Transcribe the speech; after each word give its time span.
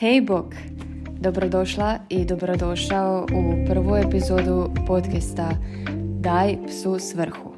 Hej 0.00 0.20
bok! 0.20 0.54
Dobrodošla 1.20 1.98
i 2.08 2.24
dobrodošao 2.24 3.26
u 3.34 3.66
prvu 3.66 3.96
epizodu 3.96 4.70
podcasta 4.86 5.50
Daj 6.20 6.56
psu 6.66 6.98
svrhu. 6.98 7.52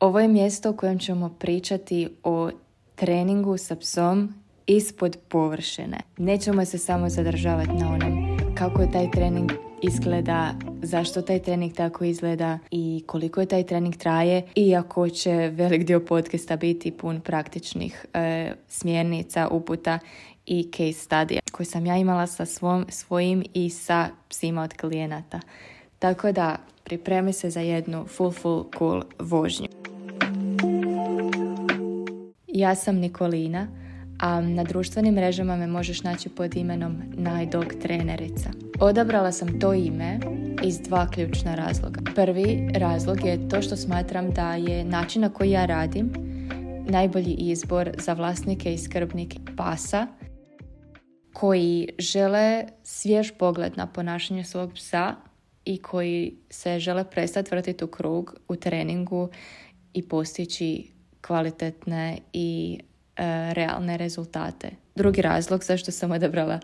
Ovo 0.00 0.20
je 0.20 0.28
mjesto 0.28 0.70
u 0.70 0.76
kojem 0.76 0.98
ćemo 0.98 1.28
pričati 1.38 2.08
o 2.24 2.50
treningu 2.94 3.56
sa 3.56 3.76
psom 3.76 4.34
ispod 4.66 5.18
površine. 5.28 6.00
Nećemo 6.16 6.64
se 6.64 6.78
samo 6.78 7.08
zadržavati 7.08 7.72
na 7.72 7.92
onom 7.92 8.38
kako 8.54 8.82
je 8.82 8.92
taj 8.92 9.10
trening 9.10 9.52
izgleda, 9.82 10.54
zašto 10.82 11.22
taj 11.22 11.38
trening 11.38 11.72
tako 11.72 12.04
izgleda 12.04 12.58
i 12.70 13.04
koliko 13.06 13.40
je 13.40 13.46
taj 13.46 13.66
trening 13.66 13.96
traje, 13.96 14.42
iako 14.54 15.08
će 15.08 15.32
velik 15.32 15.84
dio 15.84 16.00
podcasta 16.00 16.56
biti 16.56 16.90
pun 16.90 17.20
praktičnih 17.20 18.06
e, 18.14 18.52
smjernica, 18.68 19.48
uputa 19.48 19.98
i 20.46 20.70
case 20.76 21.04
studija 21.04 21.40
koje 21.52 21.66
sam 21.66 21.86
ja 21.86 21.96
imala 21.96 22.26
sa 22.26 22.46
svom, 22.46 22.86
svojim 22.88 23.44
i 23.54 23.70
sa 23.70 24.08
psima 24.28 24.62
od 24.62 24.74
klijenata. 24.74 25.40
Tako 25.98 26.32
da 26.32 26.56
pripremi 26.84 27.32
se 27.32 27.50
za 27.50 27.60
jednu 27.60 28.06
full 28.06 28.30
full 28.30 28.64
cool 28.78 29.02
vožnju. 29.18 29.66
Ja 32.46 32.74
sam 32.74 32.96
Nikolina, 32.96 33.68
a 34.20 34.40
na 34.40 34.64
društvenim 34.64 35.14
mrežama 35.14 35.56
me 35.56 35.66
možeš 35.66 36.02
naći 36.02 36.28
pod 36.28 36.56
imenom 36.56 37.02
Najdog 37.14 37.66
trenerica. 37.82 38.50
Odabrala 38.80 39.32
sam 39.32 39.60
to 39.60 39.74
ime 39.74 40.20
iz 40.64 40.78
dva 40.80 41.10
ključna 41.10 41.54
razloga. 41.54 42.00
Prvi 42.14 42.70
razlog 42.74 43.24
je 43.24 43.48
to 43.48 43.62
što 43.62 43.76
smatram 43.76 44.30
da 44.30 44.54
je 44.54 44.84
način 44.84 45.22
na 45.22 45.28
koji 45.28 45.50
ja 45.50 45.66
radim 45.66 46.12
najbolji 46.88 47.34
izbor 47.38 47.90
za 47.98 48.12
vlasnike 48.12 48.74
i 48.74 48.78
skrbnike 48.78 49.38
pasa 49.56 50.06
koji 51.32 51.88
žele 51.98 52.64
svjež 52.82 53.30
pogled 53.38 53.76
na 53.76 53.86
ponašanje 53.86 54.44
svog 54.44 54.72
psa 54.74 55.14
i 55.64 55.82
koji 55.82 56.34
se 56.50 56.78
žele 56.78 57.10
prestati 57.10 57.50
vrtiti 57.50 57.84
u 57.84 57.86
krug 57.86 58.34
u 58.48 58.56
treningu 58.56 59.28
i 59.92 60.08
postići 60.08 60.90
kvalitetne 61.20 62.18
i 62.32 62.78
e, 63.16 63.54
realne 63.54 63.96
rezultate. 63.96 64.70
Drugi 64.94 65.22
razlog 65.22 65.64
zašto 65.64 65.90
sam 65.92 66.10
odabrala 66.10 66.60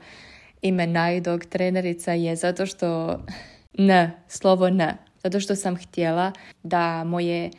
ime 0.62 0.86
najdog 0.86 1.44
trenerica 1.44 2.12
je 2.12 2.36
zato 2.36 2.66
što 2.66 3.18
n, 3.78 4.10
slovo 4.28 4.66
n, 4.66 4.92
zato 5.22 5.40
što 5.40 5.56
sam 5.56 5.76
htjela 5.76 6.32
da 6.62 7.04
moje 7.04 7.50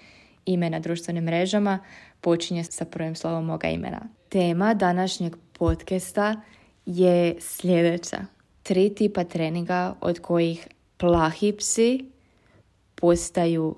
ime 0.46 0.70
na 0.70 0.80
društvenim 0.80 1.24
mrežama 1.24 1.80
počinje 2.22 2.64
sa 2.64 2.86
prvim 2.86 3.16
slovom 3.16 3.46
moga 3.46 3.68
imena. 3.68 4.02
Tema 4.30 4.74
današnjeg 4.74 5.36
podcasta 5.54 6.42
je 6.90 7.36
sljedeća. 7.40 8.18
Tri 8.64 8.96
tipa 8.96 9.24
treninga 9.24 9.94
od 10.02 10.20
kojih 10.20 10.68
plahi 10.98 11.52
psi 11.58 12.06
postaju 12.96 13.76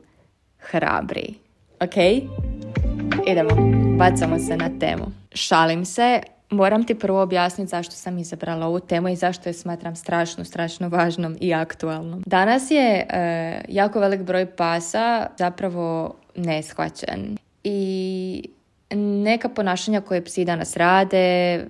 hrabri. 0.59 1.33
Ok? 1.79 1.97
Idemo, 3.27 3.49
bacamo 3.97 4.39
se 4.39 4.57
na 4.57 4.69
temu. 4.79 5.05
Šalim 5.33 5.85
se, 5.85 6.21
moram 6.49 6.83
ti 6.83 6.95
prvo 6.95 7.21
objasniti 7.21 7.69
zašto 7.69 7.95
sam 7.95 8.17
izabrala 8.17 8.67
ovu 8.67 8.79
temu 8.79 9.09
i 9.09 9.15
zašto 9.15 9.49
je 9.49 9.53
smatram 9.53 9.95
strašno, 9.95 10.45
strašno 10.45 10.89
važnom 10.89 11.37
i 11.39 11.53
aktualnom. 11.53 12.23
Danas 12.25 12.71
je 12.71 13.07
e, 13.09 13.61
jako 13.67 13.99
velik 13.99 14.21
broj 14.21 14.55
pasa 14.55 15.27
zapravo 15.37 16.15
neshvaćen 16.35 17.37
i 17.63 18.49
neka 18.95 19.49
ponašanja 19.49 20.01
koje 20.01 20.23
psi 20.23 20.45
danas 20.45 20.77
rade, 20.77 21.65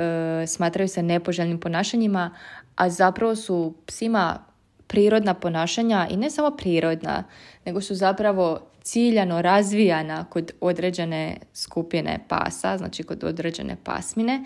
E, 0.00 0.46
smatraju 0.46 0.88
se 0.88 1.02
nepoželjnim 1.02 1.60
ponašanjima, 1.60 2.30
a 2.76 2.90
zapravo 2.90 3.36
su 3.36 3.74
psima 3.86 4.38
prirodna 4.86 5.34
ponašanja 5.34 6.06
i 6.10 6.16
ne 6.16 6.30
samo 6.30 6.50
prirodna, 6.50 7.24
nego 7.64 7.80
su 7.80 7.94
zapravo 7.94 8.60
ciljano 8.82 9.42
razvijana 9.42 10.24
kod 10.24 10.52
određene 10.60 11.36
skupine 11.54 12.18
pasa, 12.28 12.78
znači 12.78 13.02
kod 13.02 13.24
određene 13.24 13.76
pasmine, 13.84 14.44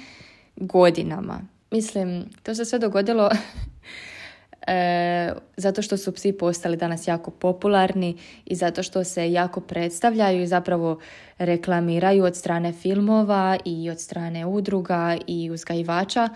godinama. 0.56 1.40
Mislim, 1.70 2.24
to 2.42 2.54
se 2.54 2.64
sve 2.64 2.78
dogodilo 2.78 3.30
e, 4.66 5.32
zato 5.56 5.82
što 5.82 5.96
su 5.96 6.12
psi 6.12 6.32
postali 6.32 6.76
danas 6.76 7.08
jako 7.08 7.30
popularni 7.30 8.16
i 8.44 8.54
zato 8.54 8.82
što 8.82 9.04
se 9.04 9.32
jako 9.32 9.60
predstavljaju 9.60 10.42
i 10.42 10.46
zapravo 10.46 10.98
reklamiraju 11.38 12.24
od 12.24 12.36
strane 12.36 12.72
filmova 12.72 13.58
i 13.64 13.90
od 13.90 14.00
strane 14.00 14.46
udruga 14.46 15.16
i 15.26 15.50
uzgajivača 15.50 16.28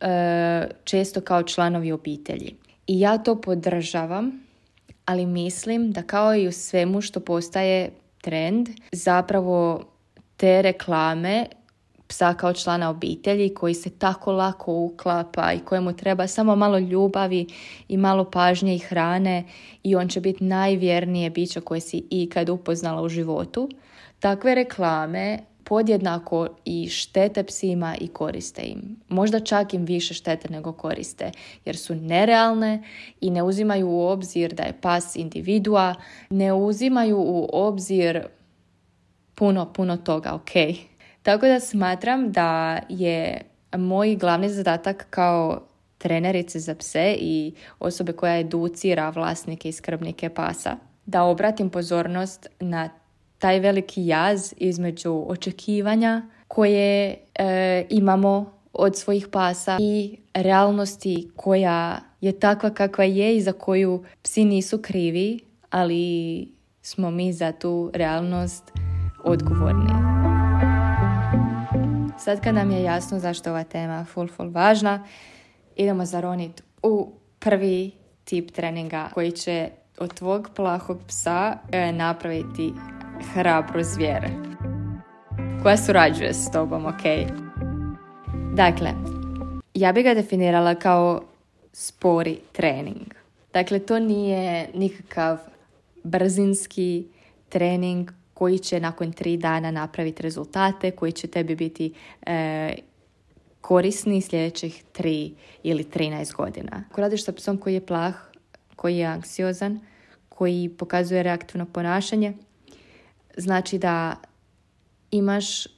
e, 0.00 0.68
često 0.84 1.20
kao 1.20 1.42
članovi 1.42 1.92
obitelji. 1.92 2.54
I 2.86 3.00
ja 3.00 3.18
to 3.18 3.40
podržavam, 3.40 4.44
ali 5.04 5.26
mislim 5.26 5.92
da 5.92 6.02
kao 6.02 6.34
i 6.34 6.48
u 6.48 6.52
svemu 6.52 7.00
što 7.00 7.20
postaje 7.20 7.90
trend, 8.20 8.68
zapravo 8.92 9.84
te 10.36 10.62
reklame 10.62 11.46
psa 12.06 12.34
kao 12.34 12.52
člana 12.52 12.90
obitelji 12.90 13.54
koji 13.54 13.74
se 13.74 13.90
tako 13.90 14.32
lako 14.32 14.72
uklapa 14.72 15.52
i 15.52 15.58
kojemu 15.58 15.92
treba 15.92 16.26
samo 16.26 16.56
malo 16.56 16.78
ljubavi 16.78 17.46
i 17.88 17.96
malo 17.96 18.30
pažnje 18.30 18.74
i 18.74 18.78
hrane 18.78 19.44
i 19.82 19.96
on 19.96 20.08
će 20.08 20.20
biti 20.20 20.44
najvjernije 20.44 21.30
biće 21.30 21.60
koje 21.60 21.80
si 21.80 22.06
ikad 22.10 22.48
upoznala 22.48 23.02
u 23.02 23.08
životu. 23.08 23.68
Takve 24.20 24.54
reklame 24.54 25.38
podjednako 25.64 26.48
i 26.64 26.88
štete 26.88 27.42
psima 27.42 27.96
i 28.00 28.08
koriste 28.08 28.62
im. 28.62 28.96
Možda 29.08 29.40
čak 29.40 29.74
im 29.74 29.84
više 29.84 30.14
štete 30.14 30.48
nego 30.48 30.72
koriste, 30.72 31.30
jer 31.64 31.76
su 31.76 31.94
nerealne 31.94 32.82
i 33.20 33.30
ne 33.30 33.42
uzimaju 33.42 33.88
u 33.88 34.00
obzir 34.00 34.54
da 34.54 34.62
je 34.62 34.80
pas 34.80 35.16
individua, 35.16 35.94
ne 36.30 36.52
uzimaju 36.52 37.18
u 37.18 37.48
obzir 37.52 38.26
puno, 39.34 39.72
puno 39.72 39.96
toga, 39.96 40.34
ok? 40.34 40.50
Tako 41.24 41.46
da 41.46 41.60
smatram 41.60 42.32
da 42.32 42.80
je 42.88 43.40
moj 43.76 44.16
glavni 44.16 44.48
zadatak 44.48 45.06
kao 45.10 45.60
trenerice 45.98 46.60
za 46.60 46.74
pse 46.74 47.16
i 47.20 47.52
osobe 47.78 48.12
koja 48.12 48.38
educira 48.38 49.10
vlasnike 49.10 49.68
i 49.68 49.72
skrbnike 49.72 50.28
pasa, 50.28 50.76
da 51.06 51.22
obratim 51.22 51.70
pozornost 51.70 52.46
na 52.60 52.88
taj 53.38 53.60
veliki 53.60 54.06
jaz 54.06 54.54
između 54.56 55.24
očekivanja 55.28 56.22
koje 56.48 57.16
e, 57.34 57.86
imamo 57.90 58.52
od 58.72 58.96
svojih 58.96 59.28
pasa 59.28 59.78
i 59.80 60.16
realnosti 60.34 61.30
koja 61.36 62.00
je 62.20 62.40
takva 62.40 62.70
kakva 62.70 63.04
je 63.04 63.36
i 63.36 63.40
za 63.40 63.52
koju 63.52 64.04
psi 64.22 64.44
nisu 64.44 64.78
krivi, 64.82 65.40
ali 65.70 66.48
smo 66.82 67.10
mi 67.10 67.32
za 67.32 67.52
tu 67.52 67.90
realnost 67.94 68.72
odgovorni. 69.24 70.03
Sad 72.24 72.40
kad 72.40 72.54
nam 72.54 72.70
je 72.70 72.82
jasno 72.82 73.18
zašto 73.18 73.50
ova 73.50 73.64
tema 73.64 74.04
full 74.04 74.28
full 74.28 74.50
važna, 74.50 75.04
idemo 75.76 76.04
zaroniti 76.04 76.62
u 76.82 77.12
prvi 77.38 77.90
tip 78.24 78.50
treninga 78.50 79.08
koji 79.14 79.30
će 79.30 79.68
od 79.98 80.14
tvog 80.14 80.48
plahog 80.56 80.98
psa 81.06 81.58
e, 81.72 81.92
napraviti 81.92 82.72
hrabro 83.32 83.82
zvijere. 83.82 84.28
Koja 85.62 85.76
surađuje 85.76 86.34
s 86.34 86.50
tobom, 86.50 86.86
ok? 86.86 87.02
Dakle, 88.54 88.90
ja 89.74 89.92
bi 89.92 90.02
ga 90.02 90.14
definirala 90.14 90.74
kao 90.74 91.22
spori 91.72 92.38
trening. 92.52 93.14
Dakle, 93.52 93.78
to 93.78 93.98
nije 93.98 94.68
nikakav 94.74 95.38
brzinski 96.04 97.06
trening 97.48 98.10
koji 98.34 98.58
će 98.58 98.80
nakon 98.80 99.12
tri 99.12 99.36
dana 99.36 99.70
napraviti 99.70 100.22
rezultate, 100.22 100.90
koji 100.90 101.12
će 101.12 101.26
tebi 101.26 101.56
biti 101.56 101.92
e, 102.26 102.74
korisni 103.60 104.20
sljedećih 104.20 104.84
tri 104.92 105.34
ili 105.62 105.84
13 105.84 106.34
godina. 106.34 106.84
Ako 106.90 107.00
radiš 107.00 107.24
sa 107.24 107.32
psom 107.32 107.58
koji 107.58 107.74
je 107.74 107.86
plah, 107.86 108.14
koji 108.76 108.96
je 108.96 109.06
anksiozan, 109.06 109.80
koji 110.28 110.70
pokazuje 110.78 111.22
reaktivno 111.22 111.66
ponašanje, 111.66 112.32
znači 113.36 113.78
da 113.78 114.16
imaš 115.10 115.66
e, 115.66 115.70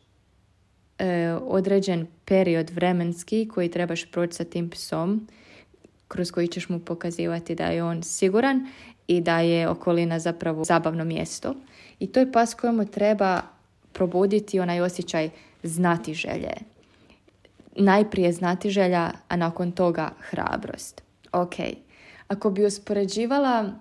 određen 1.42 2.06
period 2.24 2.70
vremenski 2.70 3.48
koji 3.48 3.70
trebaš 3.70 4.10
proći 4.10 4.34
sa 4.34 4.44
tim 4.44 4.70
psom, 4.70 5.28
kroz 6.08 6.30
koji 6.30 6.48
ćeš 6.48 6.68
mu 6.68 6.80
pokazivati 6.80 7.54
da 7.54 7.64
je 7.64 7.84
on 7.84 8.02
siguran 8.02 8.66
i 9.06 9.20
da 9.20 9.40
je 9.40 9.68
okolina 9.68 10.18
zapravo 10.18 10.64
zabavno 10.64 11.04
mjesto. 11.04 11.54
I 12.00 12.06
to 12.06 12.20
je 12.20 12.32
pas 12.32 12.54
kojemu 12.54 12.84
treba 12.84 13.42
probuditi 13.92 14.60
onaj 14.60 14.80
osjećaj 14.80 15.30
znati 15.62 16.14
želje. 16.14 16.52
Najprije 17.76 18.32
znati 18.32 18.70
želja, 18.70 19.10
a 19.28 19.36
nakon 19.36 19.72
toga 19.72 20.10
hrabrost. 20.20 21.02
Ok, 21.32 21.54
ako 22.28 22.50
bi 22.50 22.64
uspoređivala 22.64 23.72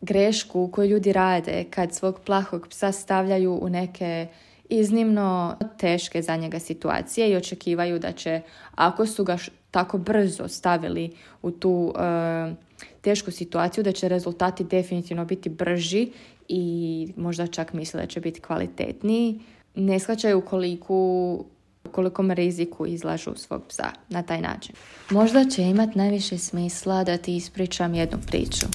grešku 0.00 0.68
koju 0.72 0.88
ljudi 0.88 1.12
rade 1.12 1.64
kad 1.70 1.94
svog 1.94 2.20
plahog 2.20 2.68
psa 2.68 2.92
stavljaju 2.92 3.58
u 3.62 3.68
neke 3.68 4.26
iznimno 4.68 5.56
teške 5.78 6.22
za 6.22 6.36
njega 6.36 6.58
situacije 6.58 7.30
i 7.30 7.36
očekivaju 7.36 7.98
da 7.98 8.12
će, 8.12 8.40
ako 8.74 9.06
su 9.06 9.24
ga 9.24 9.38
tako 9.70 9.98
brzo 9.98 10.48
stavili 10.48 11.16
u 11.42 11.50
tu 11.50 11.94
e, 11.96 12.54
tešku 13.00 13.30
situaciju, 13.30 13.84
da 13.84 13.92
će 13.92 14.08
rezultati 14.08 14.64
definitivno 14.64 15.24
biti 15.24 15.48
brži 15.48 16.08
i 16.48 17.08
možda 17.16 17.46
čak 17.46 17.72
misle 17.72 18.00
da 18.00 18.06
će 18.06 18.20
biti 18.20 18.40
kvalitetniji. 18.40 19.40
Ne 19.74 19.98
shvaćaju 19.98 20.40
koliko 20.40 21.44
kolikom 21.92 22.30
riziku 22.30 22.86
izlažu 22.86 23.30
svog 23.36 23.62
psa 23.68 23.90
na 24.08 24.22
taj 24.22 24.40
način. 24.40 24.74
Možda 25.10 25.44
će 25.44 25.62
imat 25.62 25.94
najviše 25.94 26.38
smisla 26.38 27.04
da 27.04 27.16
ti 27.16 27.36
ispričam 27.36 27.94
jednu 27.94 28.18
priču. 28.26 28.66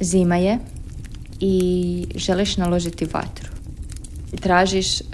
Zima 0.00 0.36
je 0.36 0.58
i 1.40 2.06
želiš 2.14 2.56
naložiti 2.56 3.04
vatru. 3.04 3.48
Tražiš, 4.40 5.00
e, 5.00 5.04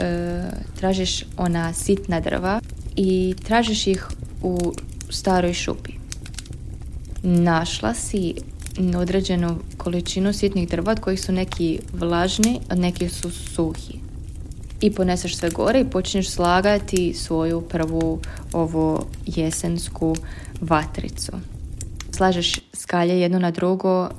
tražiš 0.76 1.24
ona 1.36 1.72
sitna 1.72 2.20
drva 2.20 2.60
i 2.96 3.34
tražiš 3.44 3.86
ih 3.86 4.06
u 4.42 4.72
staroj 5.10 5.52
šupi. 5.52 5.92
Našla 7.22 7.94
si 7.94 8.34
određenu 8.96 9.58
količinu 9.76 10.32
sitnih 10.32 10.68
drva 10.68 10.92
od 10.92 11.00
kojih 11.00 11.20
su 11.20 11.32
neki 11.32 11.80
vlažni, 11.92 12.60
a 12.68 12.74
neki 12.74 13.08
su 13.08 13.30
suhi. 13.30 13.98
I 14.80 14.90
poneseš 14.90 15.36
sve 15.36 15.50
gore 15.50 15.80
i 15.80 15.90
počneš 15.90 16.30
slagati 16.30 17.14
svoju 17.14 17.60
prvu 17.60 18.20
ovu 18.52 19.06
jesensku 19.26 20.16
vatricu. 20.60 21.32
Slažeš 22.10 22.60
skalje 22.72 23.20
jedno 23.20 23.38
na 23.38 23.50
drugo, 23.50 24.10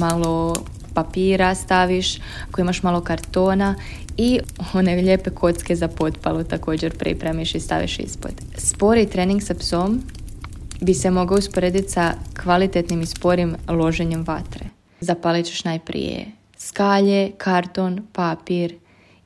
malo 0.00 0.54
papira 0.94 1.54
staviš, 1.54 2.18
ako 2.48 2.60
imaš 2.60 2.82
malo 2.82 3.00
kartona 3.00 3.74
i 4.16 4.40
one 4.74 4.94
lijepe 4.96 5.30
kocke 5.30 5.76
za 5.76 5.88
potpalu 5.88 6.44
također 6.44 6.98
pripremiš 6.98 7.54
i 7.54 7.60
staviš 7.60 7.98
ispod. 7.98 8.32
Spori 8.58 9.06
trening 9.06 9.42
sa 9.42 9.54
psom 9.54 10.02
bi 10.80 10.94
se 10.94 11.10
mogao 11.10 11.38
usporediti 11.38 11.88
sa 11.88 12.12
kvalitetnim 12.42 13.02
i 13.02 13.06
sporim 13.06 13.56
loženjem 13.68 14.24
vatre. 14.24 14.64
Zapalit 15.00 15.46
ćeš 15.46 15.64
najprije 15.64 16.26
skalje, 16.58 17.32
karton, 17.38 18.06
papir 18.12 18.74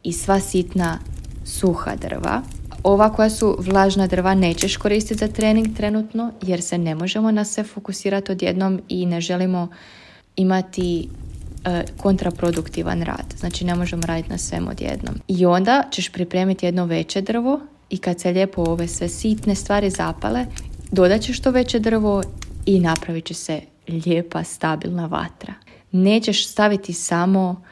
i 0.03 0.13
sva 0.13 0.41
sitna 0.41 0.99
suha 1.45 1.97
drva. 1.97 2.43
Ova 2.83 3.13
koja 3.13 3.31
su 3.31 3.57
vlažna 3.59 4.07
drva 4.07 4.35
nećeš 4.35 4.77
koristiti 4.77 5.19
za 5.19 5.29
trening 5.29 5.77
trenutno 5.77 6.33
jer 6.43 6.63
se 6.63 6.79
ne 6.79 6.95
možemo 6.95 7.31
na 7.31 7.45
sve 7.45 7.65
fokusirati 7.65 8.33
odjednom 8.33 8.81
i 8.89 9.07
ne 9.07 9.21
želimo 9.21 9.69
imati 10.37 11.09
e, 11.65 11.85
kontraproduktivan 11.97 13.03
rad. 13.03 13.35
Znači 13.39 13.65
ne 13.65 13.75
možemo 13.75 14.03
raditi 14.07 14.31
na 14.31 14.39
svem 14.39 14.69
odjednom. 14.69 15.15
I 15.29 15.47
onda 15.47 15.85
ćeš 15.91 16.09
pripremiti 16.09 16.67
jedno 16.67 16.85
veće 16.85 17.21
drvo 17.21 17.61
i 17.91 17.99
kad 17.99 18.21
se 18.21 18.33
lijepo 18.33 18.63
ove 18.63 18.89
sve 18.89 19.09
sitne 19.09 19.55
stvari 19.55 19.91
zapale, 19.91 20.47
dodat 20.91 21.21
ćeš 21.21 21.41
to 21.41 21.51
veće 21.51 21.79
drvo 21.79 22.23
i 22.67 22.81
napravit 22.81 23.25
će 23.25 23.35
se 23.35 23.61
lijepa 23.89 24.45
stabilna 24.45 25.07
vatra. 25.07 25.55
Nećeš 25.93 26.47
staviti 26.47 26.93
samo 26.93 27.63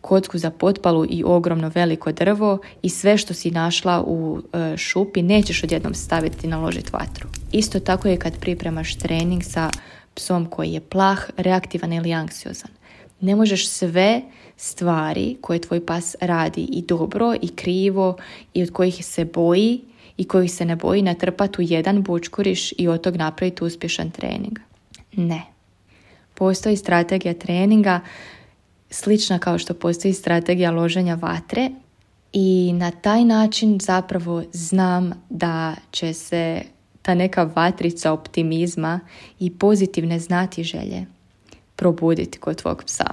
kocku 0.00 0.38
za 0.38 0.50
potpalu 0.50 1.06
i 1.10 1.24
ogromno 1.26 1.70
veliko 1.74 2.12
drvo 2.12 2.58
i 2.82 2.88
sve 2.88 3.18
što 3.18 3.34
si 3.34 3.50
našla 3.50 4.04
u 4.06 4.38
e, 4.52 4.76
šupi 4.76 5.22
nećeš 5.22 5.64
odjednom 5.64 5.94
staviti 5.94 6.46
na 6.46 6.56
naložiti 6.56 6.90
vatru. 6.92 7.28
Isto 7.52 7.80
tako 7.80 8.08
je 8.08 8.16
kad 8.16 8.38
pripremaš 8.38 8.96
trening 8.96 9.42
sa 9.44 9.70
psom 10.14 10.46
koji 10.46 10.72
je 10.72 10.80
plah, 10.80 11.30
reaktivan 11.36 11.92
ili 11.92 12.12
anksiozan. 12.12 12.70
Ne 13.20 13.36
možeš 13.36 13.68
sve 13.68 14.22
stvari 14.56 15.36
koje 15.40 15.60
tvoj 15.60 15.86
pas 15.86 16.16
radi 16.20 16.60
i 16.60 16.82
dobro 16.82 17.34
i 17.42 17.48
krivo 17.48 18.16
i 18.54 18.62
od 18.62 18.70
kojih 18.72 19.06
se 19.06 19.24
boji 19.24 19.80
i 20.20 20.24
kojih 20.24 20.52
se 20.52 20.64
ne 20.64 20.76
boji 20.76 21.02
natrpati 21.02 21.62
u 21.62 21.64
jedan 21.64 22.02
bučkuriš 22.02 22.72
i 22.78 22.88
od 22.88 23.00
tog 23.00 23.16
napraviti 23.16 23.64
uspješan 23.64 24.10
trening. 24.10 24.58
Ne. 25.12 25.42
Postoji 26.34 26.76
strategija 26.76 27.34
treninga 27.34 28.00
slična 28.90 29.38
kao 29.38 29.58
što 29.58 29.74
postoji 29.74 30.14
strategija 30.14 30.70
loženja 30.70 31.14
vatre 31.14 31.70
i 32.32 32.72
na 32.74 32.90
taj 32.90 33.24
način 33.24 33.78
zapravo 33.80 34.42
znam 34.52 35.12
da 35.30 35.74
će 35.90 36.12
se 36.12 36.62
ta 37.02 37.14
neka 37.14 37.50
vatrica 37.54 38.12
optimizma 38.12 39.00
i 39.38 39.50
pozitivne 39.50 40.18
znati 40.18 40.64
želje 40.64 41.06
probuditi 41.76 42.38
kod 42.38 42.56
tvog 42.56 42.84
psa. 42.86 43.06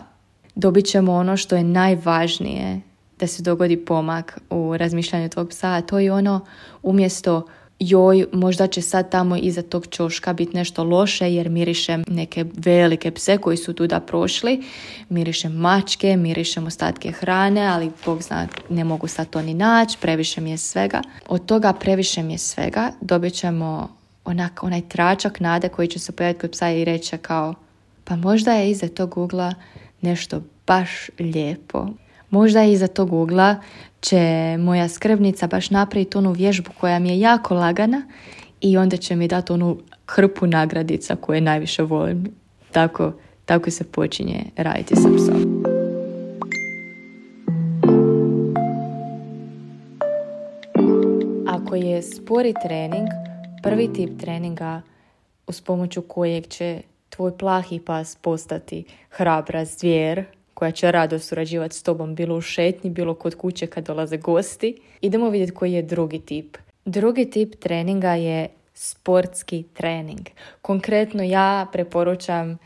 Dobit 0.56 0.86
ćemo 0.86 1.14
ono 1.14 1.38
što 1.38 1.56
je 1.56 1.64
najvažnije 1.64 2.82
da 3.20 3.28
se 3.28 3.44
dogodi 3.44 3.78
pomak 3.78 4.40
u 4.50 4.78
razmišljanju 4.78 5.30
tvog 5.30 5.50
psa, 5.50 5.68
a 5.68 5.82
to 5.82 6.00
je 6.00 6.14
ono 6.14 6.46
umjesto 6.84 7.48
joj, 7.80 8.26
možda 8.34 8.68
će 8.68 8.82
sad 8.82 9.12
tamo 9.12 9.36
iza 9.36 9.62
tog 9.62 9.88
čoška 9.88 10.34
biti 10.34 10.58
nešto 10.58 10.84
loše 10.84 11.34
jer 11.34 11.50
mirišem 11.50 12.04
neke 12.08 12.46
velike 12.58 13.12
pse 13.12 13.38
koji 13.38 13.58
su 13.58 13.74
tuda 13.74 14.00
prošli, 14.00 14.64
mirišem 15.10 15.54
mačke, 15.54 16.18
mirišem 16.18 16.68
ostatke 16.68 17.12
hrane, 17.12 17.68
ali 17.68 17.92
Bog 18.06 18.24
zna 18.24 18.48
ne 18.70 18.84
mogu 18.84 19.08
sad 19.08 19.30
to 19.30 19.42
ni 19.42 19.54
naći, 19.54 19.98
previše 20.02 20.42
mi 20.42 20.52
je 20.52 20.58
svega. 20.58 21.02
Od 21.28 21.46
toga 21.46 21.74
previše 21.74 22.24
mi 22.24 22.34
je 22.34 22.38
svega 22.38 22.92
dobit 23.02 23.34
ćemo 23.34 23.90
onak, 24.26 24.64
onaj 24.64 24.82
tračak 24.90 25.40
nade 25.40 25.70
koji 25.70 25.88
će 25.88 26.00
se 26.00 26.12
pojaviti 26.12 26.40
kod 26.40 26.52
psa 26.52 26.70
i 26.70 26.86
reći 26.86 27.18
kao 27.18 27.54
pa 28.04 28.16
možda 28.16 28.54
je 28.54 28.72
iza 28.72 28.88
tog 28.88 29.18
ugla 29.18 29.54
nešto 30.02 30.42
baš 30.68 31.10
lijepo. 31.20 31.88
Možda 32.30 32.64
iza 32.64 32.88
tog 32.88 33.14
ugla 33.14 33.56
će 34.02 34.56
moja 34.60 34.90
skrbnica 34.90 35.48
baš 35.48 35.70
napraviti 35.70 36.18
onu 36.18 36.32
vježbu 36.32 36.70
koja 36.80 37.00
mi 37.00 37.10
je 37.10 37.20
jako 37.20 37.56
lagana 37.56 38.02
i 38.62 38.78
onda 38.78 38.98
će 38.98 39.16
mi 39.16 39.28
dati 39.28 39.54
onu 39.54 39.78
hrpu 40.08 40.48
nagradica 40.48 41.16
koje 41.16 41.42
najviše 41.42 41.84
volim. 41.84 42.32
Tako, 42.72 43.14
tako 43.46 43.72
se 43.72 43.84
počinje 43.84 44.44
raditi 44.56 44.96
sa 44.96 45.10
psom. 45.16 45.64
Ako 51.48 51.76
je 51.76 52.02
spori 52.02 52.54
trening, 52.64 53.08
prvi 53.64 53.94
tip 53.94 54.20
treninga 54.20 54.82
uz 55.48 55.62
pomoću 55.62 56.02
kojeg 56.02 56.48
će 56.48 56.82
tvoj 57.10 57.38
plahi 57.38 57.80
pas 57.80 58.16
postati 58.16 58.84
hrabra 59.10 59.66
zvijer, 59.66 60.26
koja 60.58 60.72
će 60.72 60.92
rado 60.92 61.20
surađivati 61.20 61.76
s 61.76 61.84
tobom 61.84 62.16
bilo 62.16 62.36
u 62.38 62.42
šetnji, 62.42 62.90
bilo 62.90 63.14
kod 63.14 63.36
kuće 63.36 63.68
kad 63.68 63.86
dolaze 63.86 64.18
gosti. 64.18 64.78
Idemo 65.02 65.30
vidjeti 65.30 65.54
koji 65.54 65.74
je 65.74 65.82
drugi 65.82 66.20
tip. 66.20 66.58
Drugi 66.86 67.30
tip 67.30 67.56
treninga 67.60 68.14
je 68.14 68.48
sportski 68.74 69.64
trening. 69.74 70.28
Konkretno 70.62 71.24
ja 71.24 71.68
preporučam 71.72 72.58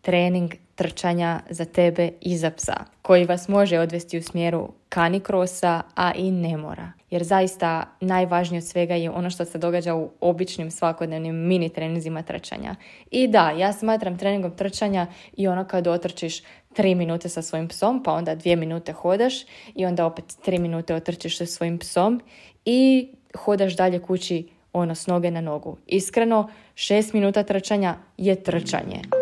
trening 0.00 0.52
trčanja 0.82 1.40
za 1.50 1.64
tebe 1.64 2.10
i 2.20 2.36
za 2.36 2.50
psa, 2.50 2.76
koji 3.02 3.24
vas 3.24 3.48
može 3.48 3.78
odvesti 3.78 4.18
u 4.18 4.22
smjeru 4.22 4.68
kanikrosa, 4.88 5.82
a 5.94 6.12
i 6.14 6.30
ne 6.30 6.56
mora. 6.56 6.92
Jer 7.10 7.22
zaista 7.22 7.84
najvažnije 8.00 8.58
od 8.58 8.64
svega 8.64 8.94
je 8.94 9.10
ono 9.10 9.30
što 9.30 9.44
se 9.44 9.58
događa 9.58 9.94
u 9.94 10.10
običnim 10.20 10.70
svakodnevnim 10.70 11.34
mini 11.34 11.68
treninzima 11.68 12.22
trčanja. 12.22 12.74
I 13.10 13.28
da, 13.28 13.50
ja 13.50 13.72
smatram 13.72 14.18
treningom 14.18 14.56
trčanja 14.56 15.06
i 15.36 15.48
ono 15.48 15.64
kad 15.64 15.86
otrčiš 15.86 16.42
tri 16.74 16.94
minute 16.94 17.28
sa 17.28 17.42
svojim 17.42 17.68
psom, 17.68 18.02
pa 18.02 18.12
onda 18.12 18.34
dvije 18.34 18.56
minute 18.56 18.92
hodaš 18.92 19.34
i 19.74 19.86
onda 19.86 20.06
opet 20.06 20.24
tri 20.44 20.58
minute 20.58 20.94
otrčiš 20.94 21.38
sa 21.38 21.46
svojim 21.46 21.78
psom 21.78 22.20
i 22.64 23.08
hodaš 23.36 23.76
dalje 23.76 23.98
kući 23.98 24.48
ono 24.72 24.94
s 24.94 25.06
noge 25.06 25.30
na 25.30 25.40
nogu. 25.40 25.76
Iskreno, 25.86 26.48
šest 26.74 27.12
minuta 27.12 27.42
trčanja 27.42 27.94
je 28.16 28.42
trčanje. 28.42 29.21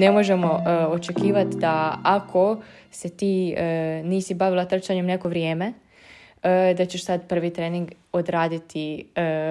Ne 0.00 0.10
možemo 0.10 0.52
uh, 0.52 0.92
očekivati 0.92 1.56
da 1.56 1.98
ako 2.02 2.60
se 2.90 3.08
ti 3.08 3.54
uh, 3.56 4.06
nisi 4.06 4.34
bavila 4.34 4.64
trčanjem 4.64 5.06
neko 5.06 5.28
vrijeme, 5.28 5.68
uh, 5.68 6.76
da 6.76 6.86
ćeš 6.86 7.04
sad 7.04 7.28
prvi 7.28 7.52
trening 7.52 7.90
odraditi 8.12 9.06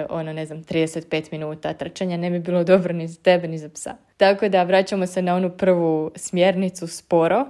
ono, 0.08 0.32
ne 0.32 0.46
znam, 0.46 0.64
35 0.64 1.32
minuta 1.32 1.72
trčanja, 1.72 2.16
ne 2.16 2.30
bi 2.30 2.38
bilo 2.38 2.64
dobro 2.64 2.92
ni 2.92 3.08
za 3.08 3.22
tebe 3.22 3.48
ni 3.48 3.58
za 3.58 3.68
psa. 3.68 3.94
Tako 4.16 4.48
da 4.48 4.62
vraćamo 4.62 5.06
se 5.06 5.22
na 5.22 5.34
onu 5.34 5.50
prvu 5.50 6.10
smjernicu 6.16 6.86
sporo 6.86 7.46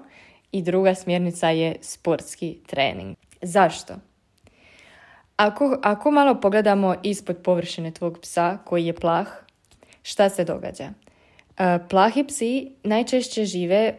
i 0.52 0.62
druga 0.62 0.94
smjernica 0.94 1.48
je 1.48 1.76
sportski 1.80 2.58
trening. 2.66 3.16
Zašto? 3.42 3.94
Ako, 5.36 5.78
ako 5.82 6.10
malo 6.10 6.40
pogledamo 6.40 6.94
ispod 7.02 7.36
površine 7.44 7.90
tvog 7.90 8.18
psa 8.22 8.58
koji 8.64 8.86
je 8.86 8.92
plah, 8.92 9.26
šta 10.02 10.28
se 10.28 10.44
događa? 10.44 10.88
E, 11.60 11.78
plahi 11.88 12.24
psi 12.24 12.72
najčešće 12.84 13.44
žive 13.44 13.94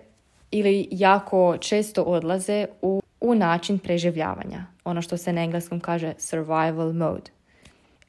ili 0.51 0.88
jako 0.91 1.58
često 1.58 2.03
odlaze 2.03 2.68
u, 2.82 3.01
u 3.22 3.36
način 3.36 3.80
preživljavanja. 3.80 4.65
Ono 4.84 5.01
što 5.01 5.18
se 5.18 5.34
na 5.34 5.44
engleskom 5.44 5.80
kaže 5.80 6.13
survival 6.18 6.94
mode. 6.94 7.32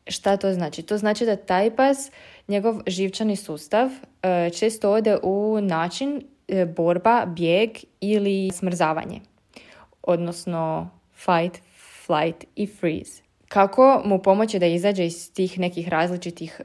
Šta 0.07 0.37
to 0.37 0.53
znači? 0.53 0.83
To 0.83 0.99
znači 0.99 1.27
da 1.27 1.37
taj 1.37 1.77
pas, 1.77 2.11
njegov 2.49 2.81
živčani 2.87 3.37
sustav 3.37 3.91
e, 4.23 4.51
često 4.51 4.93
ode 4.93 5.19
u 5.23 5.59
način 5.63 6.23
e, 6.49 6.67
borba, 6.67 7.25
bijeg 7.27 7.71
ili 8.01 8.51
smrzavanje. 8.51 9.21
Odnosno 10.03 10.91
fight, 11.15 11.63
flight 12.07 12.45
i 12.57 12.67
freeze. 12.67 13.23
Kako 13.49 14.03
mu 14.05 14.23
pomoći 14.23 14.59
da 14.59 14.67
izađe 14.67 15.07
iz 15.07 15.33
tih 15.33 15.59
nekih 15.59 15.89
različitih 15.89 16.61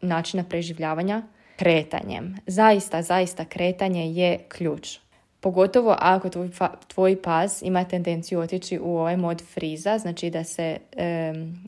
načina 0.00 0.44
preživljavanja? 0.44 1.22
Kretanjem. 1.56 2.36
Zaista, 2.46 3.02
zaista 3.02 3.44
kretanje 3.44 4.10
je 4.12 4.38
ključ. 4.48 4.98
Pogotovo 5.40 5.96
ako 5.98 6.28
tvoj, 6.28 6.50
tvoj 6.86 7.22
pas 7.22 7.62
ima 7.62 7.84
tendenciju 7.84 8.40
otići 8.40 8.78
u 8.78 8.96
ovaj 8.96 9.16
mod 9.16 9.42
friza, 9.54 9.98
znači 9.98 10.30
da 10.30 10.44
se 10.44 10.78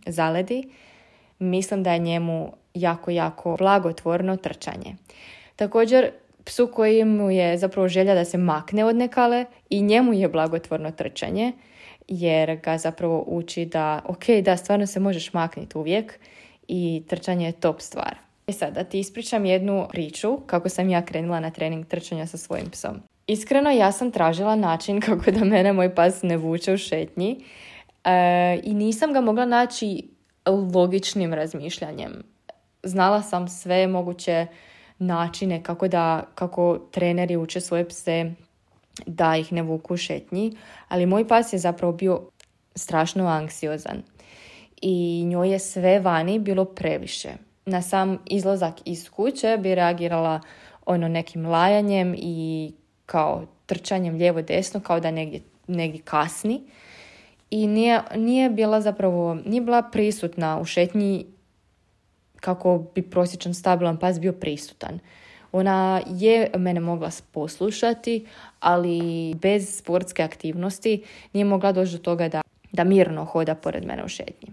zaledi, 0.06 0.68
mislim 1.38 1.82
da 1.82 1.92
je 1.92 1.98
njemu 1.98 2.52
jako, 2.74 3.10
jako 3.10 3.56
blagotvorno 3.56 4.36
trčanje. 4.36 4.96
Također, 5.56 6.10
psu 6.44 6.70
koji 6.74 7.04
mu 7.04 7.30
je 7.30 7.58
zapravo 7.58 7.88
želja 7.88 8.14
da 8.14 8.24
se 8.24 8.38
makne 8.38 8.84
od 8.84 8.96
nekale 8.96 9.44
i 9.70 9.82
njemu 9.82 10.12
je 10.12 10.28
blagotvorno 10.28 10.90
trčanje, 10.90 11.52
jer 12.08 12.56
ga 12.56 12.78
zapravo 12.78 13.24
uči 13.26 13.64
da, 13.64 14.02
ok, 14.04 14.24
da, 14.42 14.56
stvarno 14.56 14.86
se 14.86 15.00
možeš 15.00 15.32
makniti 15.32 15.78
uvijek 15.78 16.18
i 16.68 17.02
trčanje 17.08 17.46
je 17.46 17.52
top 17.52 17.80
stvar. 17.80 18.27
E 18.48 18.52
sad, 18.52 18.74
da 18.74 18.84
ti 18.84 18.98
ispričam 18.98 19.44
jednu 19.44 19.86
priču 19.90 20.36
kako 20.46 20.68
sam 20.68 20.88
ja 20.88 21.04
krenula 21.04 21.40
na 21.40 21.50
trening 21.50 21.86
trčanja 21.86 22.26
sa 22.26 22.36
svojim 22.36 22.70
psom. 22.70 22.96
Iskreno, 23.26 23.70
ja 23.70 23.92
sam 23.92 24.10
tražila 24.10 24.56
način 24.56 25.00
kako 25.06 25.30
da 25.30 25.44
mene 25.44 25.72
moj 25.72 25.94
pas 25.94 26.22
ne 26.22 26.36
vuče 26.36 26.72
u 26.72 26.76
šetnji 26.76 27.44
e, 28.04 28.60
i 28.64 28.74
nisam 28.74 29.12
ga 29.12 29.20
mogla 29.20 29.44
naći 29.44 30.08
logičnim 30.74 31.34
razmišljanjem. 31.34 32.22
Znala 32.82 33.22
sam 33.22 33.48
sve 33.48 33.86
moguće 33.86 34.46
načine 34.98 35.62
kako 35.62 35.88
da 35.88 36.22
kako 36.34 36.78
treneri 36.90 37.36
uče 37.36 37.60
svoje 37.60 37.88
pse 37.88 38.32
da 39.06 39.36
ih 39.36 39.52
ne 39.52 39.62
vuku 39.62 39.94
u 39.94 39.96
šetnji, 39.96 40.56
ali 40.88 41.06
moj 41.06 41.28
pas 41.28 41.52
je 41.52 41.58
zapravo 41.58 41.92
bio 41.92 42.20
strašno 42.74 43.26
anksiozan 43.26 44.02
i 44.82 45.24
njoj 45.24 45.52
je 45.52 45.58
sve 45.58 46.00
vani 46.00 46.38
bilo 46.38 46.64
previše. 46.64 47.47
Na 47.68 47.82
sam 47.82 48.18
izlazak 48.26 48.74
iz 48.84 49.10
kuće 49.10 49.58
bi 49.60 49.74
reagirala 49.74 50.40
ono 50.86 51.08
nekim 51.08 51.46
lajanjem 51.46 52.14
i 52.18 52.72
kao 53.06 53.46
trčanjem 53.66 54.16
lijevo 54.16 54.42
desno 54.42 54.80
kao 54.80 55.00
da 55.00 55.10
negdje, 55.10 55.40
negdje 55.66 56.00
kasni 56.04 56.60
i 57.50 57.66
nije, 57.66 58.00
nije 58.16 58.50
bila 58.50 58.80
zapravo 58.80 59.34
nije 59.34 59.60
bila 59.60 59.82
prisutna 59.82 60.60
u 60.60 60.64
šetnji 60.64 61.26
kako 62.40 62.84
bi 62.94 63.02
prosječan 63.02 63.54
stabilan 63.54 63.96
pas 63.96 64.20
bio 64.20 64.32
prisutan. 64.32 64.98
Ona 65.52 66.02
je 66.06 66.50
mene 66.56 66.80
mogla 66.80 67.10
poslušati, 67.32 68.26
ali 68.60 69.34
bez 69.34 69.78
sportske 69.78 70.22
aktivnosti 70.22 71.04
nije 71.32 71.44
mogla 71.44 71.72
doći 71.72 71.92
do 71.92 71.98
toga 71.98 72.28
da, 72.28 72.42
da 72.72 72.84
mirno 72.84 73.24
hoda 73.24 73.54
pored 73.54 73.84
mene 73.84 74.04
u 74.04 74.08
šetnji. 74.08 74.48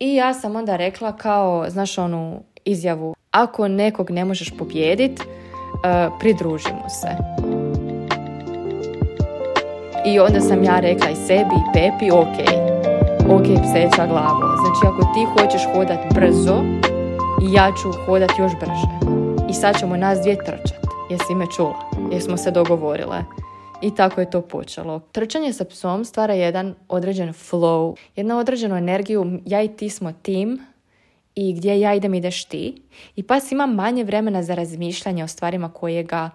I 0.00 0.14
ja 0.14 0.34
sam 0.34 0.56
onda 0.56 0.76
rekla 0.76 1.16
kao, 1.16 1.70
znaš 1.70 1.98
onu 1.98 2.42
izjavu, 2.70 3.14
ako 3.30 3.68
nekog 3.68 4.10
ne 4.10 4.24
možeš 4.24 4.50
pobijedit, 4.58 5.20
uh, 5.20 6.18
pridružimo 6.20 6.88
se. 6.88 7.08
I 10.06 10.18
onda 10.18 10.40
sam 10.40 10.64
ja 10.64 10.80
rekla 10.80 11.10
i 11.10 11.16
sebi 11.16 11.54
i 11.54 11.72
Pepi, 11.72 12.10
ok, 12.10 12.36
ok 13.30 13.44
pseća 13.62 14.06
glavo. 14.06 14.56
Znači 14.56 14.86
ako 14.86 15.12
ti 15.14 15.26
hoćeš 15.34 15.62
hodat 15.74 16.14
brzo, 16.14 16.56
ja 17.52 17.72
ću 17.82 17.92
hodat 18.06 18.30
još 18.38 18.52
brže. 18.60 19.18
I 19.50 19.54
sad 19.54 19.78
ćemo 19.78 19.96
nas 19.96 20.18
dvije 20.20 20.36
trčat. 20.36 20.78
Jesi 21.10 21.34
me 21.34 21.46
čula? 21.56 21.90
Jesmo 22.12 22.36
se 22.36 22.50
dogovorile? 22.50 23.24
I 23.80 23.94
tako 23.94 24.20
je 24.20 24.30
to 24.30 24.40
počelo. 24.40 25.00
Trčanje 25.12 25.52
sa 25.52 25.64
psom 25.64 26.04
stvara 26.04 26.34
jedan 26.34 26.74
određen 26.88 27.28
flow, 27.28 27.96
jednu 28.16 28.38
određenu 28.38 28.76
energiju, 28.76 29.40
ja 29.46 29.62
i 29.62 29.68
ti 29.68 29.90
smo 29.90 30.12
tim 30.12 30.60
i 31.40 31.52
gdje 31.52 31.80
ja 31.80 31.94
idem 31.94 32.14
ideš 32.14 32.44
ti. 32.44 32.82
I 33.16 33.22
pas 33.22 33.52
ima 33.52 33.66
manje 33.66 34.04
vremena 34.04 34.42
za 34.42 34.54
razmišljanje 34.54 35.24
o 35.24 35.28
stvarima 35.28 35.72
koje 35.72 36.02
ga 36.02 36.30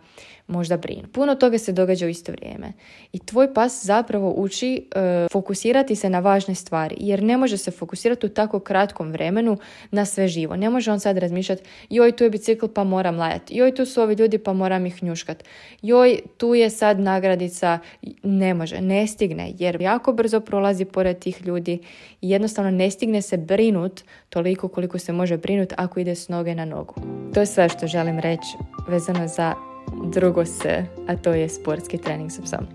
možda 0.48 0.78
brinu. 0.78 1.08
Puno 1.12 1.36
toga 1.36 1.58
se 1.58 1.72
događa 1.72 2.06
u 2.06 2.10
isto 2.10 2.32
vrijeme. 2.32 2.74
I 3.14 3.20
tvoj 3.20 3.54
pas 3.54 3.86
zapravo 3.86 4.32
uči 4.32 4.88
e, 4.96 5.28
fokusirati 5.32 5.96
se 5.96 6.10
na 6.10 6.20
važne 6.20 6.56
stvari, 6.56 6.96
jer 7.00 7.24
ne 7.24 7.38
može 7.38 7.58
se 7.58 7.72
fokusirati 7.72 8.26
u 8.26 8.30
tako 8.30 8.60
kratkom 8.60 9.12
vremenu 9.12 9.58
na 9.92 10.06
sve 10.06 10.28
živo. 10.28 10.56
Ne 10.56 10.70
može 10.70 10.92
on 10.92 11.00
sad 11.00 11.18
razmišljati, 11.18 11.64
joj 11.90 12.12
tu 12.12 12.24
je 12.24 12.30
bicikl 12.30 12.66
pa 12.68 12.84
moram 12.84 13.18
lajati, 13.18 13.58
joj 13.58 13.76
tu 13.76 13.86
su 13.86 14.02
ovi 14.02 14.16
ljudi 14.16 14.38
pa 14.38 14.54
moram 14.54 14.86
ih 14.86 15.04
njuškat, 15.04 15.44
joj 15.82 16.20
tu 16.38 16.56
je 16.56 16.70
sad 16.70 17.00
nagradica, 17.00 17.80
ne 18.24 18.54
može, 18.54 18.82
ne 18.82 19.08
stigne, 19.08 19.54
jer 19.60 19.82
jako 19.82 20.14
brzo 20.14 20.40
prolazi 20.40 20.86
pored 20.86 21.20
tih 21.20 21.46
ljudi 21.46 21.80
i 22.22 22.30
jednostavno 22.30 22.72
ne 22.72 22.92
stigne 22.92 23.22
se 23.22 23.38
brinut 23.38 24.02
toliko 24.30 24.68
koliko 24.68 25.00
se 25.00 25.14
može 25.14 25.38
brinut 25.38 25.74
ako 25.78 26.00
ide 26.00 26.16
s 26.16 26.30
noge 26.30 26.56
na 26.56 26.66
nogu. 26.66 26.94
To 27.34 27.40
je 27.40 27.46
sve 27.46 27.70
što 27.70 27.88
želim 27.88 28.20
reći 28.20 28.58
vezano 28.88 29.28
za 29.28 29.73
drugo 30.04 30.46
S, 30.46 30.66
a 31.08 31.18
to 31.24 31.34
je 31.34 31.50
sportski 31.50 31.98
trening 31.98 32.32
sa 32.32 32.42
psom. 32.42 32.68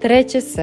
Treće 0.00 0.40
S. 0.40 0.56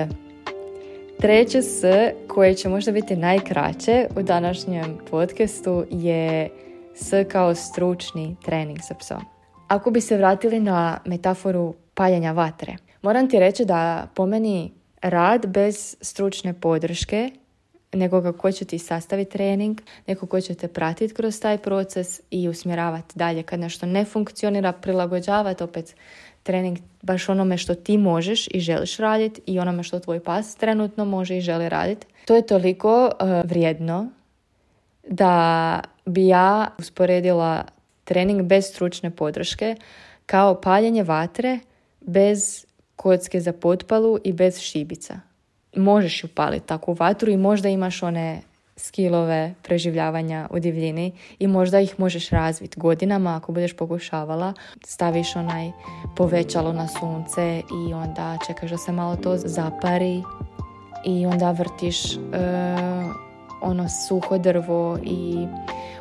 Treće 1.20 1.62
S 1.62 1.84
koje 2.28 2.56
će 2.56 2.70
možda 2.70 2.92
biti 2.92 3.16
najkraće 3.16 4.08
u 4.18 4.22
današnjem 4.22 4.98
podcastu 5.12 5.86
je 5.90 6.50
S 6.96 7.14
kao 7.32 7.56
stručni 7.56 8.36
trening 8.46 8.80
sa 8.82 8.94
psom. 8.94 9.22
Ako 9.68 9.92
bi 9.92 10.02
se 10.02 10.18
vratili 10.18 10.60
na 10.60 11.00
metaforu 11.06 11.74
paljenja 11.94 12.32
vatre, 12.32 12.76
moram 13.02 13.30
ti 13.30 13.40
reći 13.40 13.66
da 13.66 14.08
po 14.16 14.26
meni 14.26 14.72
rad 15.02 15.48
bez 15.48 15.96
stručne 16.02 16.54
podrške 16.54 17.32
nekoga 17.94 18.32
ko 18.32 18.52
će 18.52 18.66
ti 18.66 18.80
sastaviti 18.80 19.32
trening, 19.32 19.82
neko 20.08 20.26
ko 20.26 20.42
će 20.42 20.56
te 20.56 20.68
pratiti 20.68 21.14
kroz 21.14 21.40
taj 21.40 21.58
proces 21.58 22.22
i 22.32 22.48
usmjeravati 22.50 23.14
dalje 23.16 23.44
kad 23.44 23.60
nešto 23.60 23.86
ne 23.86 24.06
funkcionira, 24.06 24.72
prilagođavati 24.72 25.64
opet 25.64 25.96
trening 26.44 26.78
baš 27.02 27.30
onome 27.30 27.58
što 27.58 27.76
ti 27.76 27.98
možeš 27.98 28.48
i 28.48 28.60
želiš 28.60 28.98
raditi 28.98 29.42
i 29.46 29.60
onome 29.60 29.84
što 29.84 30.00
tvoj 30.00 30.20
pas 30.20 30.56
trenutno 30.56 31.06
može 31.06 31.38
i 31.38 31.42
želi 31.42 31.70
raditi. 31.70 32.08
To 32.26 32.36
je 32.36 32.48
toliko 32.48 33.06
uh, 33.06 33.50
vrijedno 33.50 34.08
da 35.08 35.80
bi 36.06 36.28
ja 36.28 36.68
usporedila 36.80 37.66
trening 38.04 38.42
bez 38.42 38.66
stručne 38.66 39.10
podrške 39.10 39.76
kao 40.26 40.62
paljenje 40.62 41.04
vatre 41.04 41.60
bez 42.02 42.66
kocke 42.96 43.40
za 43.40 43.54
potpalu 43.54 44.18
i 44.24 44.34
bez 44.34 44.60
šibica 44.60 45.20
možeš 45.76 46.24
upaliti 46.24 46.68
takvu 46.68 46.94
vatru 46.94 47.32
i 47.32 47.38
možda 47.38 47.70
imaš 47.70 48.04
one 48.04 48.42
skilove 48.76 49.54
preživljavanja 49.64 50.48
u 50.52 50.60
divljini 50.60 51.12
i 51.40 51.48
možda 51.48 51.80
ih 51.80 52.00
možeš 52.00 52.30
razviti 52.30 52.80
godinama 52.80 53.36
ako 53.36 53.52
budeš 53.52 53.74
pokušavala. 53.74 54.54
Staviš 54.86 55.36
onaj 55.36 55.72
povećalo 56.16 56.74
na 56.74 56.88
sunce 56.88 57.60
i 57.60 57.94
onda 57.94 58.38
čekaš 58.48 58.72
da 58.72 58.78
se 58.78 58.92
malo 58.92 59.16
to 59.16 59.38
zapari 59.38 60.22
i 61.06 61.26
onda 61.26 61.52
vrtiš 61.52 62.16
uh, 62.16 62.22
ono 63.62 63.90
suho 63.90 64.38
drvo 64.38 65.00
i 65.04 65.48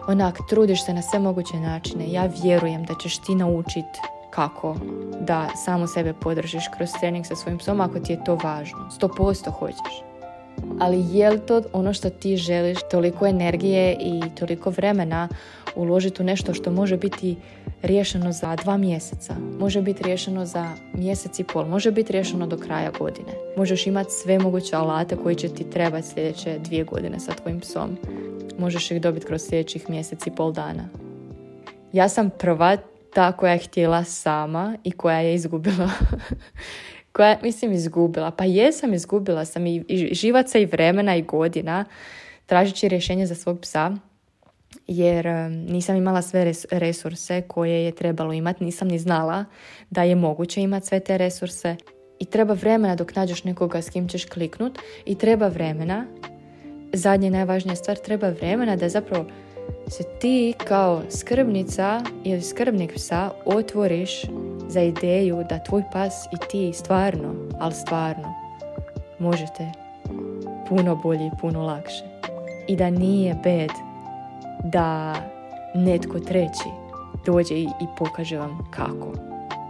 onak 0.08 0.38
trudiš 0.48 0.84
se 0.84 0.94
na 0.94 1.02
sve 1.02 1.18
moguće 1.18 1.56
načine. 1.56 2.12
Ja 2.12 2.30
vjerujem 2.42 2.84
da 2.84 2.94
ćeš 3.02 3.18
ti 3.18 3.34
naučiti 3.34 4.00
kako 4.34 4.76
da 5.20 5.48
samo 5.64 5.86
sebe 5.86 6.12
podržiš 6.12 6.64
kroz 6.76 6.88
trening 7.00 7.26
sa 7.26 7.36
svojim 7.36 7.58
psom 7.58 7.80
ako 7.80 8.00
ti 8.00 8.12
je 8.12 8.24
to 8.24 8.34
važno. 8.34 8.90
Sto 8.90 9.08
posto 9.08 9.50
hoćeš. 9.50 10.02
Ali 10.80 11.04
je 11.10 11.30
li 11.30 11.40
to 11.40 11.62
ono 11.72 11.92
što 11.92 12.10
ti 12.10 12.36
želiš, 12.36 12.78
toliko 12.90 13.26
energije 13.26 13.96
i 14.00 14.22
toliko 14.38 14.70
vremena 14.70 15.28
uložiti 15.76 16.22
u 16.22 16.24
nešto 16.24 16.54
što 16.54 16.70
može 16.70 16.96
biti 16.96 17.36
riješeno 17.82 18.32
za 18.32 18.56
dva 18.56 18.76
mjeseca, 18.76 19.34
može 19.58 19.82
biti 19.82 20.02
riješeno 20.02 20.46
za 20.46 20.72
mjesec 20.94 21.38
i 21.38 21.44
pol, 21.44 21.66
može 21.66 21.90
biti 21.90 22.12
riješeno 22.12 22.46
do 22.46 22.56
kraja 22.56 22.90
godine. 22.98 23.32
Možeš 23.56 23.86
imati 23.86 24.10
sve 24.10 24.38
moguće 24.38 24.76
alate 24.76 25.16
koji 25.16 25.34
će 25.34 25.48
ti 25.48 25.70
trebati 25.70 26.08
sljedeće 26.08 26.58
dvije 26.58 26.84
godine 26.84 27.20
sa 27.20 27.32
tvojim 27.32 27.60
psom. 27.60 27.96
Možeš 28.58 28.90
ih 28.90 29.00
dobiti 29.00 29.26
kroz 29.26 29.42
sljedećih 29.42 29.90
mjesec 29.90 30.26
i 30.26 30.30
pol 30.30 30.52
dana. 30.52 30.88
Ja 31.92 32.08
sam 32.08 32.30
prva 32.30 32.76
ta 33.14 33.32
koja 33.32 33.52
je 33.52 33.58
htjela 33.58 34.04
sama 34.04 34.76
i 34.84 34.90
koja 34.90 35.18
je 35.18 35.34
izgubila. 35.34 35.90
Koja 37.12 37.38
mislim 37.42 37.72
izgubila. 37.72 38.30
Pa 38.30 38.44
jesam 38.44 38.94
izgubila 38.94 39.44
sam 39.44 39.66
i, 39.66 39.84
i 39.88 40.14
živaca 40.14 40.58
i 40.58 40.66
vremena 40.66 41.16
i 41.16 41.22
godina 41.22 41.84
tražeći 42.46 42.88
rješenje 42.88 43.26
za 43.26 43.34
svog 43.34 43.60
psa 43.60 43.96
jer 44.86 45.26
nisam 45.50 45.96
imala 45.96 46.22
sve 46.22 46.52
resurse 46.70 47.42
koje 47.48 47.84
je 47.84 47.92
trebalo 47.92 48.32
imati, 48.32 48.64
nisam 48.64 48.88
ni 48.88 48.98
znala 48.98 49.44
da 49.90 50.02
je 50.02 50.14
moguće 50.14 50.62
imati 50.62 50.86
sve 50.86 51.00
te 51.00 51.18
resurse. 51.18 51.76
I 52.18 52.24
treba 52.24 52.54
vremena 52.54 52.96
dok 52.96 53.16
nađeš 53.16 53.44
nekoga 53.44 53.82
s 53.82 53.90
kim 53.90 54.08
ćeš 54.08 54.24
kliknut 54.24 54.78
i 55.04 55.18
treba 55.18 55.48
vremena 55.48 56.06
zadnja 56.92 57.30
najvažnija 57.30 57.76
stvar, 57.76 57.96
treba 57.96 58.28
vremena 58.28 58.76
da 58.76 58.88
zapravo 58.88 59.26
se 59.88 60.04
ti 60.20 60.54
kao 60.68 61.02
skrbnica 61.10 62.02
ili 62.24 62.42
skrbnik 62.42 62.94
psa 62.94 63.30
otvoriš 63.44 64.22
za 64.68 64.80
ideju 64.80 65.44
da 65.48 65.58
tvoj 65.58 65.82
pas 65.92 66.24
i 66.24 66.36
ti 66.50 66.72
stvarno, 66.72 67.34
ali 67.60 67.74
stvarno, 67.74 68.34
možete 69.18 69.72
puno 70.68 70.96
bolje 70.96 71.26
i 71.26 71.38
puno 71.40 71.62
lakše. 71.62 72.04
I 72.68 72.76
da 72.76 72.90
nije 72.90 73.34
bed 73.44 73.70
da 74.64 75.14
netko 75.74 76.20
treći 76.20 76.68
dođe 77.26 77.54
i, 77.54 77.62
i 77.62 77.86
pokaže 77.98 78.38
vam 78.38 78.58
kako. 78.70 79.12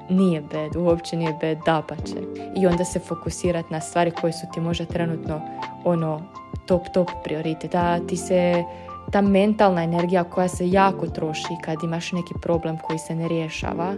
Nije 0.08 0.40
bed, 0.40 0.76
uopće 0.76 1.16
nije 1.16 1.36
bed, 1.40 1.58
dapače. 1.66 2.16
I 2.56 2.66
onda 2.66 2.84
se 2.84 2.98
fokusirati 2.98 3.72
na 3.72 3.80
stvari 3.80 4.10
koje 4.10 4.32
su 4.32 4.46
ti 4.54 4.60
možda 4.60 4.84
trenutno 4.84 5.40
ono 5.84 6.22
top, 6.66 6.82
top 6.94 7.08
prioritet. 7.24 7.72
Da 7.72 7.98
ti 8.06 8.16
se 8.16 8.64
ta 9.12 9.20
mentalna 9.20 9.82
energija 9.84 10.24
koja 10.24 10.48
se 10.48 10.70
jako 10.70 11.06
troši 11.06 11.54
kad 11.64 11.76
imaš 11.84 12.12
neki 12.12 12.34
problem 12.42 12.78
koji 12.78 12.98
se 12.98 13.14
ne 13.14 13.28
rješava, 13.28 13.94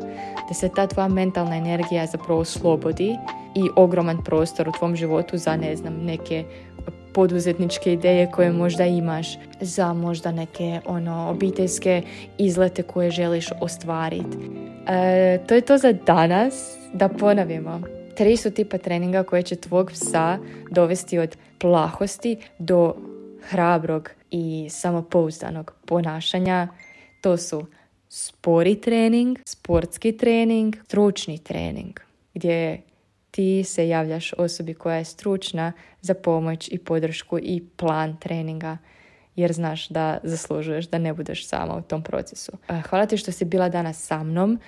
da 0.49 0.55
se 0.55 0.69
ta 0.69 0.87
tvoja 0.87 1.09
mentalna 1.09 1.57
energija 1.57 2.07
zapravo 2.07 2.45
slobodi 2.45 3.17
i 3.55 3.69
ogroman 3.77 4.25
prostor 4.25 4.69
u 4.69 4.73
tvom 4.73 4.97
životu 4.97 5.39
za 5.39 5.57
ne 5.57 5.77
znam 5.77 5.95
neke 6.05 6.45
poduzetničke 7.13 7.93
ideje 7.93 8.31
koje 8.31 8.53
možda 8.53 8.85
imaš 8.85 9.39
za 9.61 9.93
možda 9.93 10.33
neke 10.33 10.81
ono 10.87 11.29
obiteljske 11.31 12.03
izlete 12.39 12.83
koje 12.83 13.11
želiš 13.11 13.49
ostvariti. 13.61 14.39
E, 14.87 15.39
to 15.47 15.55
je 15.55 15.61
to 15.61 15.79
za 15.79 15.93
danas. 15.93 16.77
Da 16.93 17.09
ponavimo. 17.09 17.81
Tri 18.17 18.37
su 18.37 18.51
tipa 18.51 18.79
treninga 18.79 19.23
koje 19.23 19.43
će 19.43 19.57
tvog 19.57 19.91
psa 19.91 20.39
dovesti 20.71 21.19
od 21.19 21.37
plahosti 21.59 22.37
do 22.59 22.95
hrabrog 23.51 24.11
i 24.31 24.69
samopouzdanog 24.71 25.75
ponašanja. 25.87 26.69
To 27.21 27.37
su 27.37 27.67
spori 28.09 28.81
trening, 28.81 29.39
sportski 29.47 30.17
trening, 30.17 30.77
stručni 30.85 31.39
trening, 31.39 32.01
gdje 32.35 32.83
ti 33.31 33.65
se 33.65 33.89
javljaš 33.89 34.33
osobi 34.39 34.75
koja 34.75 34.97
je 34.97 35.05
stručna 35.05 35.73
za 36.01 36.15
pomoć 36.15 36.69
i 36.73 36.79
podršku 36.79 37.39
i 37.39 37.63
plan 37.77 38.17
treninga 38.21 38.79
jer 39.37 39.53
znaš 39.53 39.89
da 39.89 40.19
zaslužuješ 40.23 40.87
da 40.87 40.99
ne 40.99 41.15
budeš 41.15 41.49
sama 41.49 41.77
u 41.77 41.83
tom 41.83 42.03
procesu. 42.03 42.53
E, 42.69 42.81
hvala 42.89 43.07
ti 43.07 43.17
što 43.17 43.33
si 43.33 43.45
bila 43.45 43.69
danas 43.69 44.07
sa 44.07 44.23
mnom. 44.23 44.61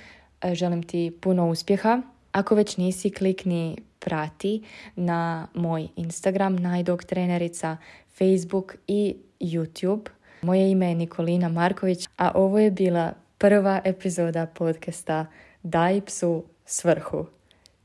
E, 0.43 0.55
želim 0.55 0.83
ti 0.83 1.19
puno 1.21 1.49
uspjeha. 1.49 2.03
Ako 2.33 2.55
već 2.55 2.77
nisi, 2.77 3.11
klikni 3.11 3.77
prati 3.99 4.63
na 4.97 5.47
moj 5.55 5.89
Instagram, 5.97 6.57
najdog 6.57 7.05
trenerica, 7.05 7.77
Facebook 8.19 8.77
i 8.87 9.17
YouTube. 9.41 10.09
Moje 10.43 10.71
ime 10.71 10.89
je 10.89 10.95
Nikolina 10.95 11.49
Marković, 11.49 12.09
a 12.17 12.33
ovo 12.35 12.59
je 12.59 12.71
bila 12.71 13.13
prva 13.39 13.81
epizoda 13.85 14.47
podcasta 14.47 15.27
Daj 15.63 16.01
psu 16.01 16.45
svrhu. 16.65 17.27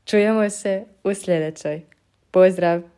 Čujemo 0.04 0.50
se 0.50 0.84
u 1.04 1.14
sljedećoj. 1.14 1.82
Pozdrav! 2.30 2.91